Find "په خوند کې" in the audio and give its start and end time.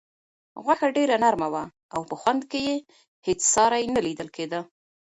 2.09-2.59